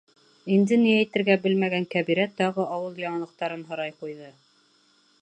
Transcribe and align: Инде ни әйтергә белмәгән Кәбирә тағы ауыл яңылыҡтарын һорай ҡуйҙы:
Инде 0.53 0.79
ни 0.83 0.93
әйтергә 1.01 1.35
белмәгән 1.43 1.87
Кәбирә 1.93 2.27
тағы 2.41 2.67
ауыл 2.79 3.01
яңылыҡтарын 3.07 3.67
һорай 3.71 3.99
ҡуйҙы: 4.01 4.37